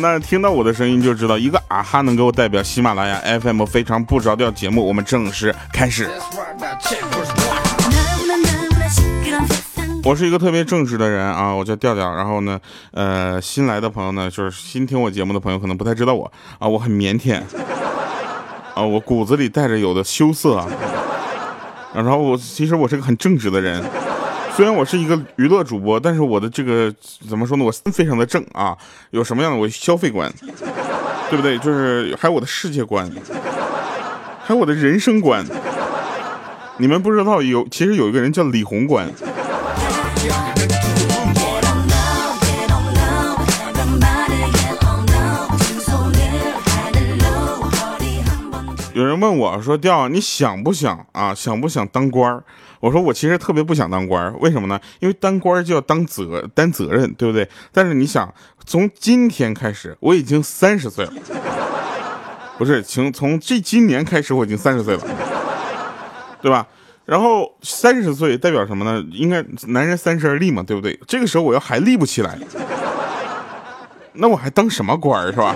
[0.00, 6.08] 那听到我的声音就知道，一个啊哈能够代表喜马拉雅 FM 非常不着调节目，我们正式开始。
[10.02, 12.14] 我是一个特别正直的人啊，我叫调调。
[12.14, 12.58] 然后呢，
[12.92, 17.38] 呃，新来的朋友呢，就是新听我节目的朋友可能不太知道我啊，我很腼腆
[18.74, 20.66] 啊，我骨子里带着有的羞涩啊。
[21.92, 23.82] 然后我其实我是个很正直的人。
[24.60, 26.94] 虽然我是一个娱乐主播，但是我的这个
[27.26, 27.64] 怎么说呢？
[27.64, 28.76] 我非常的正啊，
[29.08, 30.30] 有什么样的我消费观，
[31.30, 31.56] 对不对？
[31.60, 33.10] 就是还有我的世界观，
[34.44, 35.42] 还有我的人生观。
[36.76, 39.10] 你们不知道有，其实有一个人叫李宏观。
[48.92, 51.34] 有人问我说：“调，你想不想啊？
[51.34, 52.44] 想不想当官儿？”
[52.80, 54.80] 我说：“我其实特别不想当官，为什么呢？
[55.00, 57.46] 因为当官就要当责担责任，对不对？
[57.72, 58.32] 但是你想，
[58.64, 61.12] 从今天开始，我已经三十岁了，
[62.56, 65.02] 不是，请从这今年开始，我已经三十岁了，
[66.40, 66.66] 对吧？
[67.04, 69.04] 然后三十岁代表什么呢？
[69.12, 70.98] 应该男人三十而立嘛，对不对？
[71.06, 72.38] 这个时候我要还立不起来，
[74.14, 75.54] 那我还当什么官是吧？”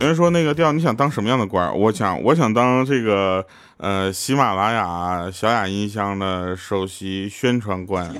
[0.00, 1.76] 有人说那个调你想当什么样的官？
[1.76, 3.44] 我想我想当这个
[3.78, 8.12] 呃喜马拉雅小雅音箱的首席宣传官。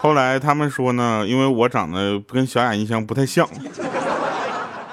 [0.00, 3.46] 后来他们说呢，因为我长得跟小雅音箱不太像，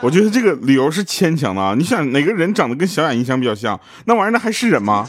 [0.02, 1.76] 我觉得这个理由是牵强的啊。
[1.78, 3.80] 你想哪个人长得跟小雅音箱比较像？
[4.06, 5.08] 那玩意儿那还是人吗？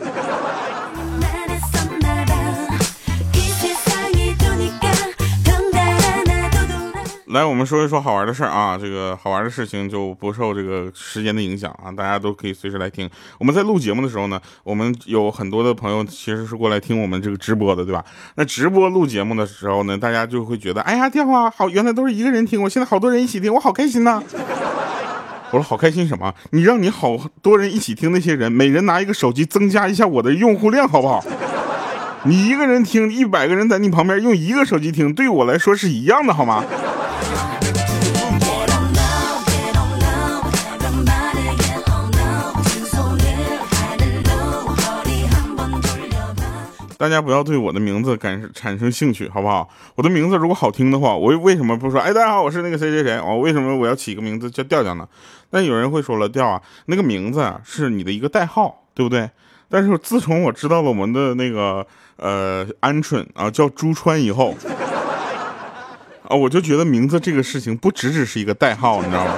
[7.30, 8.78] 来，我们说一说好玩的事儿啊。
[8.78, 13.08] 这个好玩的事情就不受这个时间的影响啊，大家都可以随时来听。
[13.38, 18.02] 我们在录节目的时候呢，我们有很多的朋友其实是过来听我们这个直播的，对吧？
[18.36, 24.22] 那直播录节目的时候呢，大家就会觉得，哎呀，电话好，原来都是一个人听，我现在好多人一起听，我好开心呐。
[25.50, 26.32] 我说好开心什么？
[26.52, 31.22] 你让你好多人一起听，那些人每人拿一个手机，增加一下我的用户量，好不好？
[32.24, 36.64] 你一个人听，一百个人在你旁边用一个手机听，对我来说是一样的，好吗？
[46.98, 49.70] 大家不要对我的名字感产生兴趣，好不好？
[49.94, 52.00] 我的名字如果好听的话，我为什么不说？
[52.00, 53.20] 哎，大家好，我是那个谁谁谁。
[53.20, 55.06] 我为什么我要起个名字叫调调呢？
[55.50, 59.30] 那有人会说了，调啊，那个名字啊是你的一个代号，对不对？
[59.68, 64.56] 但是自从我知道了我们的那个呃鹌鹑啊叫朱川以后，
[66.24, 69.34] 啊，我就觉得名字这个事情不只只是一个代号，你知道吗？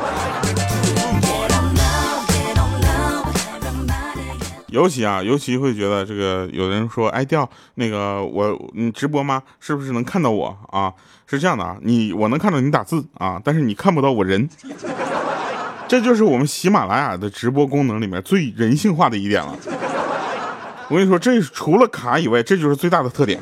[4.70, 9.42] 尤其啊，尤其会觉得这个有人说，哎，调那个我你直播吗？
[9.58, 10.92] 是不是能看到我啊？
[11.26, 14.48] 是这样的啊，你我能看到你打字啊，但是你看不到我人。
[15.86, 19.56] 这就是我们喜马拉雅的直播功能里面最人性化的一点了。
[20.88, 23.40] 我跟你说，这除了卡以外，这就是最大的特点。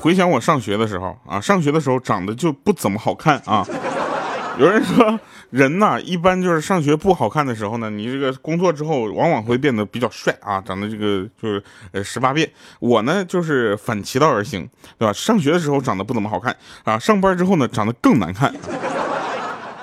[0.00, 3.66] 回想我上学的时候啊，上学的时候长得就不怎么好看啊。
[4.56, 5.18] 有人说，
[5.50, 12.48] 人呐，一般就是上学不好看的时候呢，你这个工作之后往往会变得比较帅啊，长得这个就是呃十八变。
[12.78, 15.12] 我呢就是反其道而行，对吧？
[15.12, 18.54] 上学的时候长得不怎么好看啊，上班之后呢长得更难看。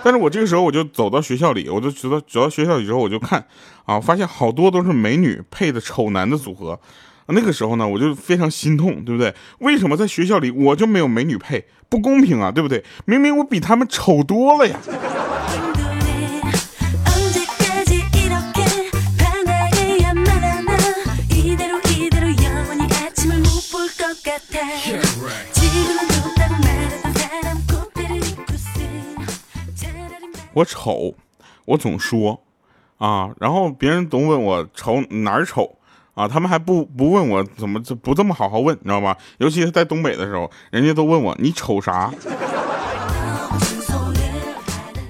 [0.03, 3.45] 但是我这个时候我就走到学校里，我就觉得走到学校里之后我就看
[3.85, 6.79] 啊，发现好多都是美女配的丑男的组合。
[7.27, 9.33] 那个时候呢，我就非常心痛，对不对？
[9.59, 11.65] 为什么在学校里我就没有美女配？
[11.87, 12.83] 不公平啊，对不对？
[13.05, 14.79] 明明我比他们丑多了呀！
[30.53, 31.16] 我丑，
[31.63, 32.43] 我总说
[32.97, 35.78] 啊，然后别人总问我丑哪儿丑。
[36.13, 39.17] 啊，他们还不不问我怎么就不这么好好问，你知道吧？
[39.37, 42.11] 尤其是在东北的时候，人家都问我你瞅啥？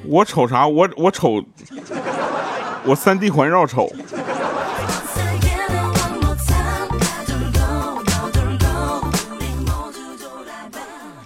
[0.06, 0.68] 我瞅啥？
[0.68, 1.44] 我我瞅，
[2.86, 3.92] 我三 D 环绕瞅。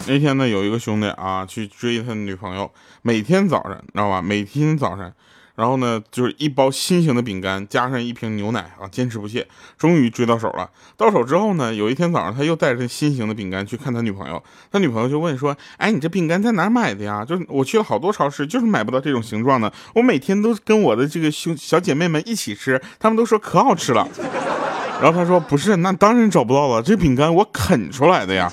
[0.07, 4.21] 那天呢，有一个兄弟啊，去追他女朋友，每天早上，你知道吧？
[4.21, 5.11] 每天早上。
[5.55, 9.47] 然后呢，就是一包新型的饼干，加上一瓶牛奶啊，坚持不懈，
[9.77, 10.69] 终于追到手了。
[10.97, 17.23] 到手之后呢，有一天早上他又带着新型的饼干去看他女朋友，他女朋友就问说：“哎，你这饼干在哪买的呀？
[17.23, 19.71] 就是我去了好多超市，就是买不到这种形状的。
[19.93, 24.07] 我每天都跟我的这个兄小姐妹们一起吃，他们都说可好吃了。”
[25.01, 28.51] 然后他说：“不是，那当然找不到了，这饼干我啃出来的呀。”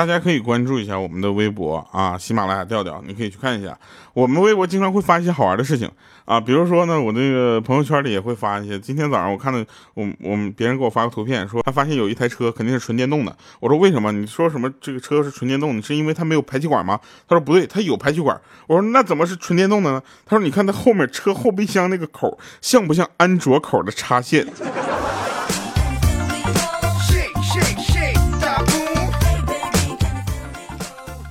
[0.00, 3.78] 大家可以关注一下我们的微博啊，喜马拉雅调调，你可以去看一下。
[4.14, 5.86] 我们微博经常会发一些好玩的事情
[6.24, 8.78] 啊，比如说呢，我那个朋友圈里也会发一些。
[8.78, 9.62] 今天早上我看到
[9.92, 13.36] 我我们别人给我发个图片，说他发现有一台车肯定是纯电动的。
[13.60, 14.10] 我说为什么？
[14.10, 15.76] 你说什么这个车是纯电动？
[15.76, 16.98] 你是因为它没有排气管吗？
[17.28, 18.40] 他说不对，它有排气管。
[18.66, 20.02] 我说那怎么是纯电动的呢？
[20.24, 24.46] 他说你看它后面车后备箱那个口像不像安卓口的插线？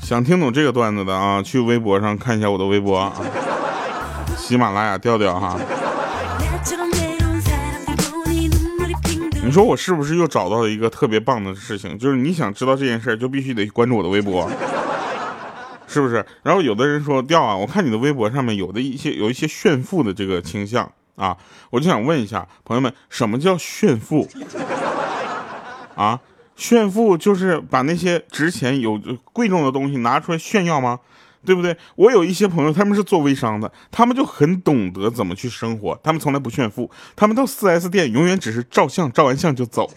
[0.09, 3.13] 想听懂这个段子的啊，去微博上看一下我的微博啊，
[4.35, 5.55] 喜马拉雅调调哈。
[9.43, 11.95] 你说我是不是又找到了一个特别棒的事情？
[11.95, 14.49] 就是你想知道这件事儿就必须得关注我的微博，
[15.85, 16.25] 是不是？
[16.41, 21.37] 然后有的人说调啊，我看你的微博上面有的一些有一些炫富的这个倾向啊，
[21.69, 24.27] 我就想问一下朋友们，什么叫炫富
[25.93, 26.19] 啊？
[26.59, 28.99] 炫富就是把那些值钱有
[29.31, 30.99] 贵重的东西拿出来炫耀吗？
[31.45, 31.75] 对不对？
[31.95, 39.89] 我有一些朋友，他们是做微商的，他们就很懂得怎么去生活，他们从来不炫富，他们到 4S 店永远只是照相，照完相就走。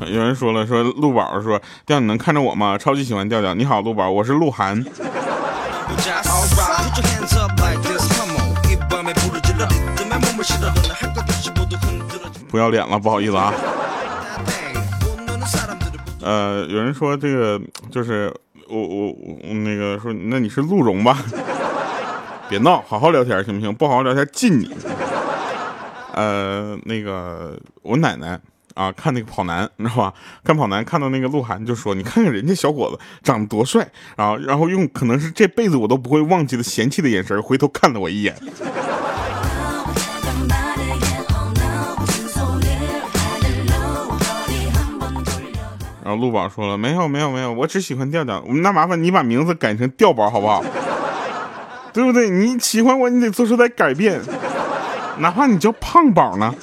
[0.00, 2.76] 有人说了，说陆宝说调你能看着我吗？
[2.76, 3.54] 超级喜欢调调。
[3.54, 4.84] 你好，陆宝，我是鹿晗。
[12.56, 13.52] 不要脸了，不好意思啊。
[16.22, 17.60] 呃，有人说这个
[17.90, 18.32] 就是
[18.66, 21.18] 我我我那个说，那你是鹿茸吧？
[22.48, 23.74] 别闹，好好聊天行不行？
[23.74, 24.74] 不好好聊天禁你。
[26.14, 28.40] 呃，那个我奶奶
[28.72, 30.14] 啊，看那个跑男，你知道吧？
[30.42, 33.86] 看跑男看到那个鹿晗就说：“你看看人家小伙子长得多帅。”
[34.16, 38.34] 然后然后用可能是这辈子我都不会忘记的嫌弃的眼神回头看了我一眼。
[46.06, 48.40] 然后陆宝说了：“没有没有没有，我只喜欢调调。
[48.62, 50.62] 那麻烦你把名字改成调宝好不好？
[51.92, 52.30] 对不对？
[52.30, 54.20] 你喜欢我，你得做出点改变，
[55.18, 56.54] 哪怕你叫胖宝呢。”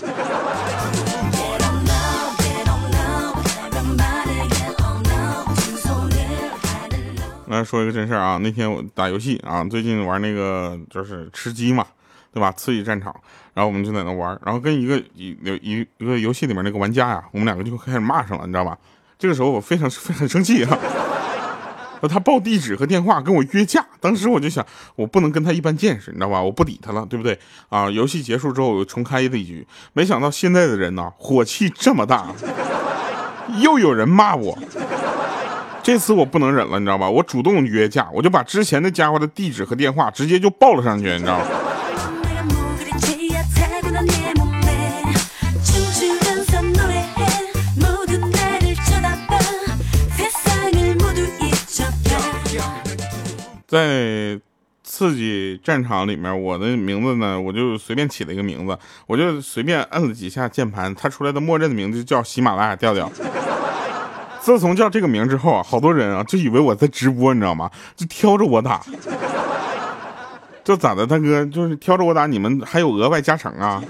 [7.48, 11.86] 来说一个真事儿啊，那天我打游戏啊，最近玩那个就是吃鸡嘛，
[12.34, 12.50] 对吧？
[12.54, 13.14] 刺激战场，
[13.54, 18.78] 然后我们就在那玩，然后跟一个一有一一个游戏里面那个玩家呀，我们两个就开始骂上了，你知道吧？
[19.24, 20.78] 这个时候我非常非常生气啊，
[22.10, 24.66] 他报地址和电话跟我约架，当时我就想，
[24.98, 26.42] 我不能跟他一般见识，你知道吧？
[26.42, 27.40] 我不理他了，对不对？
[27.70, 32.36] 啊，游戏结束之后我又重开了一局，没想到现在的人呢，火气这么大，
[33.62, 34.60] 又有人骂我，
[35.82, 37.10] 这次我不能忍了，你知道吧？
[37.10, 41.46] 我主动约架，我就把之前的家伙的地址和电话直接就报了上去，你知道吗？
[53.74, 54.40] 在
[54.84, 58.78] 刺激战场里面，我的名字呢，我就随便起了一个名字，
[59.08, 63.12] 我就随便摁了几下键盘，它出来的默认的名字就叫喜马拉雅调调。
[64.40, 67.68] 自从叫这个名之后啊，好多人啊就以为我在直播，你知道吗？
[67.96, 68.80] 就挑着我打。
[70.64, 71.44] 这咋的，大哥？
[71.48, 73.84] 就是挑着我打，你们还有额外加成啊？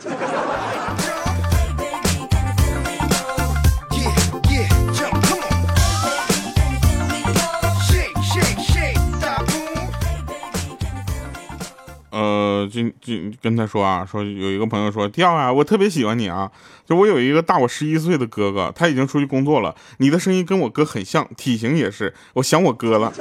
[12.67, 16.51] 就就跟他说啊，说有一个朋友说调啊，我特别喜欢你啊，
[16.86, 23.13] 就我有一个大我十一岁的哥哥，他已经出去工作了，你的声音跟我哥很像，体型也是，我想我哥了，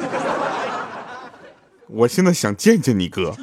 [1.88, 3.34] 我现在想见见你哥。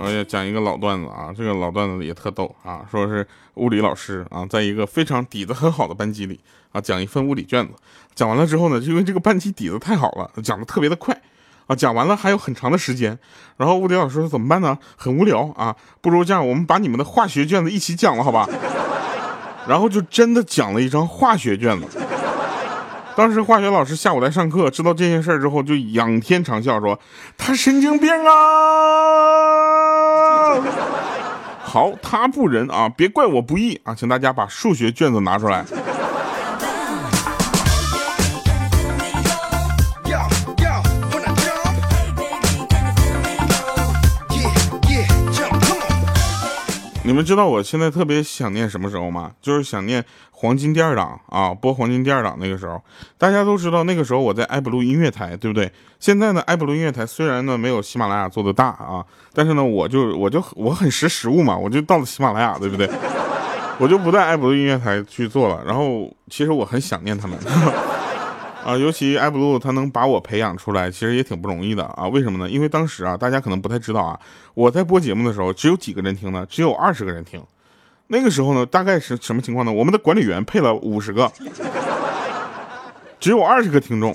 [0.00, 6.40] 我要讲一个老段子啊，这个老段子也特逗啊，说是物理老师啊，在一个非常底子很好的班级里
[6.72, 7.74] 啊，讲一份物理卷子，
[8.14, 11.14] 讲完了之后呢，就因为这个班级底子太好了，讲的特别的快
[11.66, 13.18] 啊，讲完了还有很长的时间，
[13.58, 14.78] 然后物理老师说怎么办呢？
[14.96, 18.48] 很无聊啊，不如这样，我们把你们的化学卷子一起讲了，好吧？
[19.68, 21.86] 然后就真的讲了一张化学卷子。
[23.14, 26.98] 当时化学老师下午来上课，知道这件事之后就仰天长啸说
[27.36, 29.59] ：“他神经病啊！”
[31.62, 35.64] 好，他不仁啊，别怪我不义啊，请大家把数学卷子拿出来。
[47.02, 49.32] 你们知道我现在特别想念什么时候吗？
[49.40, 52.80] 就是想念黄金第二档啊，播黄金第二档那个时候。
[53.16, 55.72] 大家都知道那个时候我在爱布鲁音乐台，对不对？
[55.98, 62.88] 现在呢，爱布鲁音乐台虽然呢没有喜马拉雅做的大啊，但是呢，我就我就我很识时务嘛，我就到了喜马拉雅，对不对？
[63.80, 65.64] 我就不在爱布鲁音乐台去做了。
[65.64, 67.36] 然后其实我很想念他们。
[68.64, 72.06] 啊，尤其艾布鲁他能把我培养出来，其实也挺不容易的啊。
[72.08, 72.48] 为什么呢？
[72.48, 74.20] 因为当时啊，大家可能不太知道啊，
[74.54, 76.46] 我在播节目的时候，只有几个人听呢？
[76.48, 77.42] 只有二十个人听。
[78.08, 79.72] 那个时候呢，大概是什么情况呢？
[79.72, 81.30] 我们的管理员配了五十个，
[83.18, 84.14] 只有二十个听众，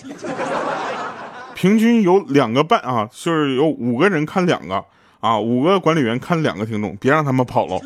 [1.55, 4.83] 平均有两个半啊，就是有五个人看两个
[5.21, 7.79] 啊，五个管理员看两个听众，别让他们跑了。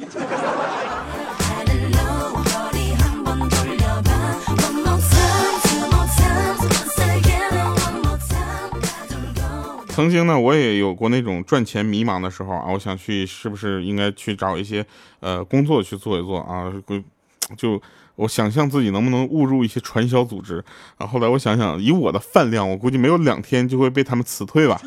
[9.99, 14.85] 曾经呢，我也有过那种赚钱迷茫的时候啊，我想去是不是应该去找一些
[15.19, 16.71] 呃工作去做一做啊？
[17.57, 17.81] 就
[18.15, 20.63] 我想象自己能不能误入一些传销组织
[20.97, 21.05] 啊？
[21.05, 24.79] 后来我想想，以我的饭量，我估计没有两天就会被他们辞退吧。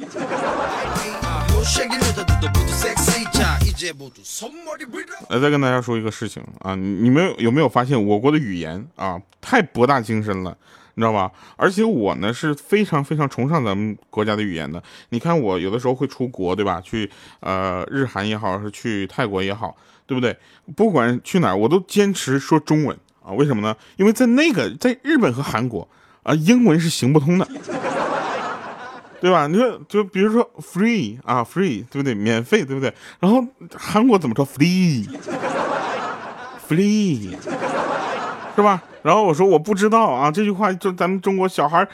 [5.28, 10.57] 来，再跟大家说一个事情啊，你们有没有发现我国的语言啊太博大精深了？
[10.95, 11.31] 你知道吧？
[11.57, 14.83] 而且我呢是非常非常崇尚咱们国家的语言的。
[15.09, 16.81] 你看我有的时候会出国，对吧？
[16.81, 20.37] 去呃日韩也好，是去泰国也好，对不对？
[20.77, 23.33] 不管去哪儿，我都坚持说中文啊。
[23.33, 23.75] 为什么呢？
[23.97, 25.89] 因为在那个在日本和韩国
[26.23, 27.49] 啊，英文是行不通的，
[29.21, 29.47] 对吧？
[29.47, 32.15] 你说就比如说 free 啊，free 对不对？
[32.15, 32.93] 免费对不对？
[33.19, 33.43] 然后
[33.77, 35.17] 韩国怎么说 free？free
[38.55, 38.83] 是吧？
[39.03, 41.87] 然后我说我不知道啊，这句话就咱们中国小孩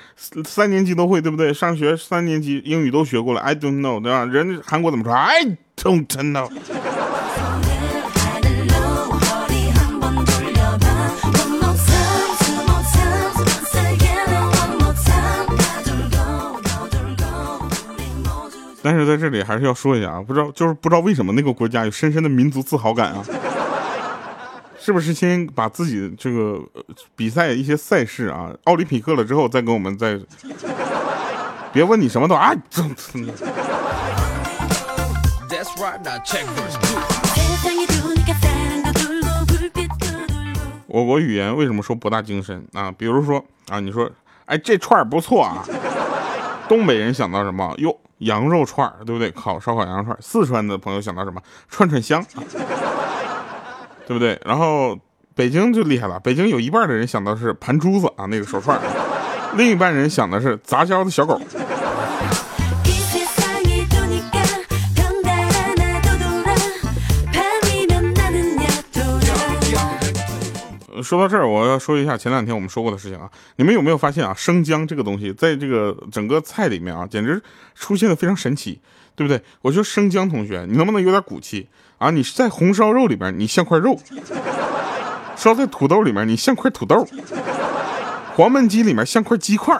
[0.45, 1.55] 三年级都会，对不对？
[1.55, 4.25] 上学三年级英语都学过了，I don't know，对吧？
[4.27, 6.50] 人韩国怎么说？I don't know。
[18.81, 23.25] 但是在这里还是要说一下啊，不知道就是不知道为什么那个国家有深深的民族自豪感啊。
[24.88, 26.59] 是不是先把自己这个
[27.14, 30.18] 比赛一些赛事啊，奥林匹克了之后再跟我们再？
[31.71, 32.50] 别问你什么都啊！
[40.87, 42.90] 我国语言为什么说博大精深啊？
[42.90, 44.11] 比如说啊，你说
[44.47, 45.62] 哎这串不错啊，
[46.66, 47.75] 东北人想到什么？
[47.76, 49.30] 哟，羊肉串对不对？
[49.33, 50.16] 烤烧烤羊肉串。
[50.23, 51.38] 四川的朋友想到什么？
[51.68, 52.25] 串串香。
[54.09, 54.41] 对不对？
[54.43, 54.99] 然后
[55.35, 58.81] 北京就厉害了，北京有一半的人想到是盘珠子啊，那个手串，
[59.55, 61.38] 另一半人想的是杂交的小狗。
[71.03, 77.41] 说到这儿，我要说一下前两天我们说过的事情啊，你们有没有发现啊，生姜这个东西在这个整个菜里面啊，简直
[77.75, 78.81] 出现的非常神奇，
[79.15, 79.41] 对不对？
[79.61, 81.69] 我说生姜同学，你能不能有点骨气？
[81.99, 82.11] 啊！
[82.11, 83.95] 你是在红烧肉里边，你像块肉；
[85.37, 87.05] 烧在土豆里面，你像块土豆；
[88.35, 89.76] 黄焖鸡里面像块鸡块。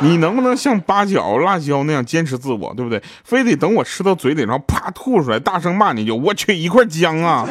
[0.00, 3.00] 你能不能像八角、辣椒那样坚持自我，对不对？
[3.22, 7.48] 非得等我吃到嘴里，然后啪吐出来，大声骂你一句我去一块姜啊！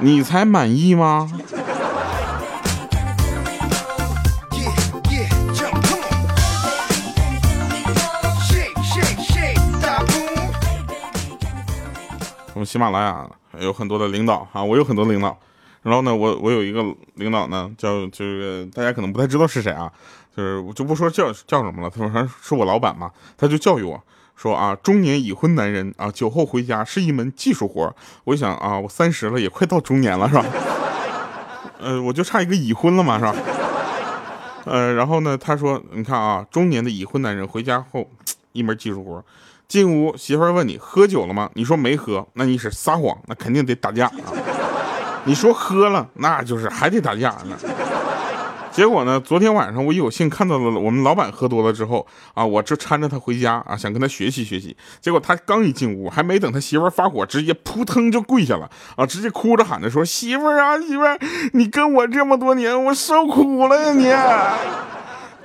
[0.00, 1.32] 你才满意吗？
[12.56, 15.38] 我们喜马拉雅有很多的领导啊，我有很多领导，
[15.82, 16.82] 然后呢，我我有一个
[17.16, 19.92] 领导呢，叫就是大家可能不太知道是谁啊，
[20.34, 24.02] 就是我就不说叫叫什么了，他说是我老板嘛，他就教育我
[24.36, 27.94] 说啊，中年已婚男人啊，酒后回家是一门技术活。
[28.24, 30.44] 我一想啊，我三十了，也快到中年了，是吧？
[31.78, 33.34] 呃，我就差一个已婚了嘛，是吧？
[34.64, 38.08] 呃，然后呢，他说，你看啊，中年的已婚男人回家后
[38.56, 39.22] 一门技术活。
[39.68, 41.50] 进屋，媳妇儿问你喝酒了吗？
[41.54, 44.30] 你说没喝，那你是撒谎，那肯定得打架啊！
[45.24, 47.56] 你说喝了，那就是还得打架呢。
[48.70, 54.76] 结果呢，昨天晚上我有幸看到了我们老板喝多了之后啊，我就搀着他回家啊，想跟他学习学习。
[55.00, 61.18] 结果他刚一进屋，还没等他媳妇发火，直接扑腾就跪下了啊，直接哭着喊着说：“媳妇儿啊，媳妇儿，
[61.54, 64.12] 你跟我这么多年，我受苦了呀你。”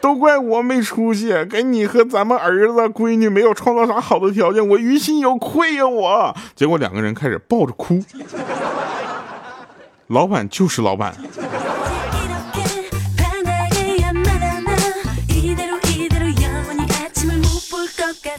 [0.01, 5.87] 都怪我没出息，给你和咱们儿子闺女没有创造啥好的条件，我于心有愧呀！
[5.87, 8.03] 我结果两个人开始抱着哭，
[10.07, 11.13] 老板就是老板。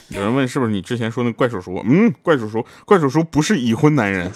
[0.08, 1.80] 有人问是不是你之前说那怪叔叔？
[1.86, 4.30] 嗯，怪叔叔，怪叔叔不是已婚男人。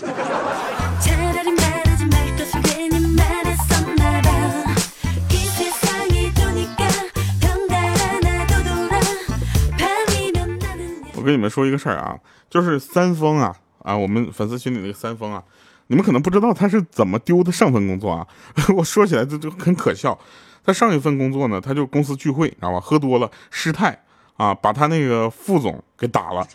[11.26, 12.16] 跟你们说一个事儿啊，
[12.49, 15.42] 就是三丰啊啊，我们粉丝群里那个三丰啊，
[15.88, 18.26] 你们可能不知道他是怎么丢的上份工作啊。
[18.76, 20.18] 我说起来就就很可笑，
[20.64, 22.80] 他上一份工作呢，他就公司聚会，知道吧？
[22.80, 24.00] 喝多了失态
[24.37, 26.47] 啊，把他那个副总给打了。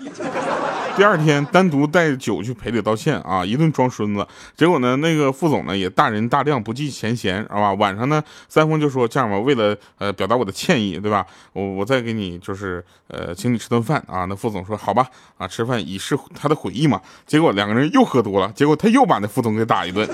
[0.98, 4.28] 第二天单独带酒去赔礼道歉啊，一顿装孙子。
[4.56, 7.74] 结果呢，那个副总呢也大人大量，不计前嫌，好吧？
[7.74, 11.26] 晚上呢，三丰就说这样吧，为了呃表达我的歉意，对吧？
[11.54, 14.26] 我我再给你就是呃请你吃顿饭啊。
[14.26, 15.08] 那副总说好吧，
[15.38, 17.02] 啊吃饭以示他的悔意嘛。
[17.26, 20.08] 结果两个人又喝多了，结果他又把那副总给打一顿。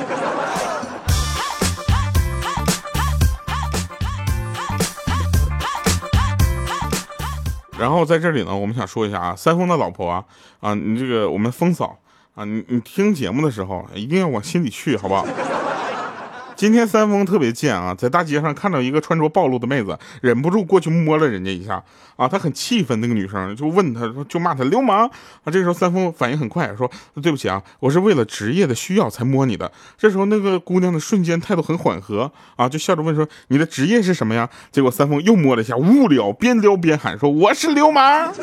[7.80, 10.24] 然后在这里呢，我们想说一下啊，三丰的老婆啊，
[10.60, 11.98] 啊，你这个我们风嫂
[12.36, 15.26] 啊，你你听节目的时候一定要往心里去，好不好？
[16.58, 21.82] 今天三丰特别贱啊，在大街上看到一个穿着暴露的妹子，忍不住过去摸了人家一下
[22.16, 25.08] 啊，他很气愤，那个女生就问他说，就骂他流氓
[25.44, 25.52] 啊。
[25.52, 26.90] 这时候三丰反应很快，说
[27.22, 29.72] 对不起啊，我是为了职业的需要才摸你的。
[30.00, 34.50] 这时候那个姑娘的瞬间态度很缓和啊，就笑着问说你的职业是什么呀？
[34.72, 38.34] 结果三丰又摸了一下，无聊，边撩边喊说我是流氓。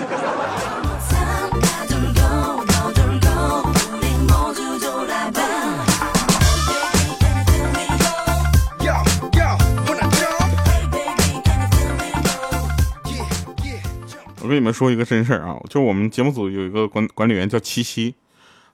[14.44, 18.14] 我跟你们说一个真事儿啊，就我们节目组有一个管管理员叫七七，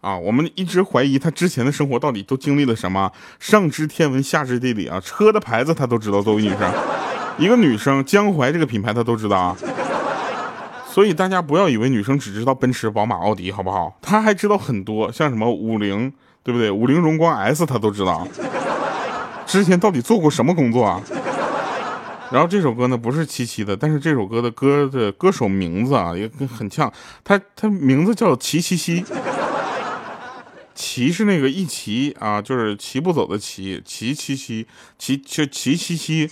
[0.00, 6.20] 啊，我们一直怀疑他之前的生活到底都经历了什么，上知天文下知地理啊，车的牌子他都知道。
[6.20, 6.72] 作为女生，
[7.38, 9.56] 一个女生江淮这个品牌他都知道啊，
[10.88, 13.96] 所以大家不要以为女生只知道奔驰、宝马、奥迪，好不好？
[14.02, 16.68] 她还知道很多，像什么五菱，对不对？
[16.68, 18.26] 五菱荣光 S 她都知道。
[19.46, 21.00] 之前到底做过什么工作啊？
[22.30, 26.92] 然后这首歌呢不是七七的，但是这首歌的歌的歌手名字啊也很像，
[27.24, 29.04] 他他名字叫齐七七，
[30.74, 34.66] 齐是那个一齐啊，就是齐不走的齐，齐七七
[34.96, 36.30] 齐就齐七七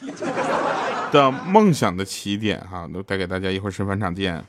[1.10, 4.44] 的梦想的起点哈，都带给大家一会儿吃饭场见。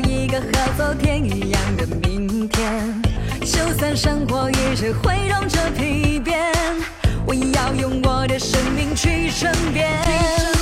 [0.00, 3.02] 一个和昨天一样的明天。
[3.40, 6.52] 就算生活一直挥动着皮鞭，
[7.26, 10.55] 我要用我的生命去争辩。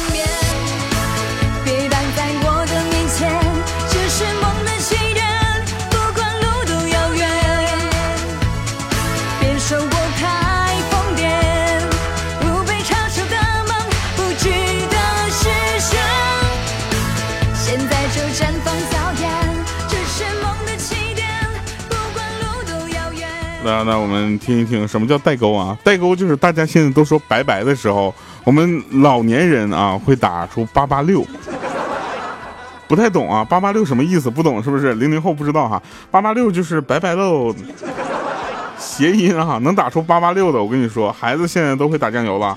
[23.65, 25.75] 那那我们听一听什么叫代沟啊？
[25.83, 31.25] 代沟就是大家现在都说拜拜的时候，我们老年人啊会打出八八六，
[32.87, 34.29] 不太懂啊，八八六什么意思？
[34.29, 34.93] 不懂是不是？
[34.95, 37.55] 零零后不知道哈，八八六就是拜拜喽，
[38.79, 42.55] 谐音啊，能打出八八六的，我跟你说，孩子现在都会打酱油了。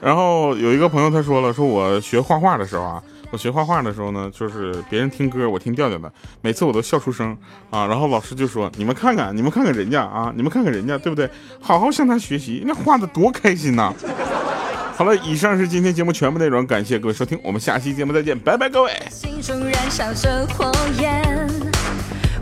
[0.00, 3.00] 然后有一个朋友他说了，说我学画画的时候啊。
[3.30, 6.10] 我学画画的时候呢，就是别人听歌，我听调调的，
[6.40, 7.36] 每次我都笑出声
[7.70, 7.86] 啊。
[7.86, 11.28] 然后老师就说：“你们看看，你们看看人家啊，你们看看人家，对不对？
[11.60, 13.92] 好好向他学习，那画的多开心呐！”
[14.96, 18.92] 好了，以上是今天节目全部内容，感谢各位收听，我们下期节目再见，拜拜，各位。
[19.10, 21.22] 心中燃烧着火焰，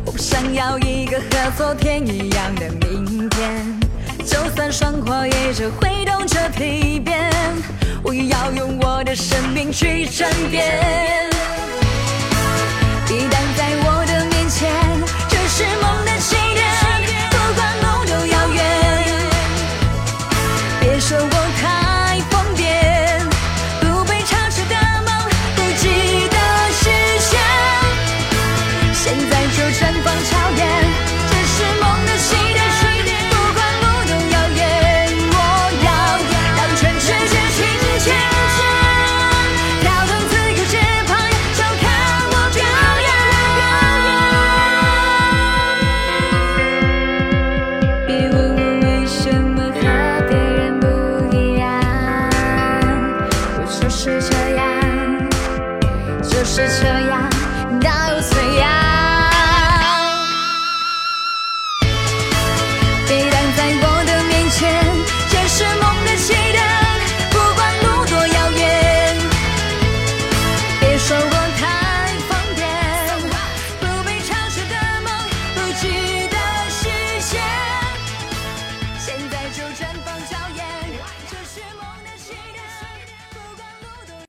[0.05, 3.81] 我不想要一个和昨天一样的明天，
[4.25, 7.24] 就算生活也是挥动着皮鞭，
[8.05, 10.63] 我要用我的生命去争辩。
[13.09, 14.71] 一旦在我的面前，
[15.29, 16.14] 这是梦的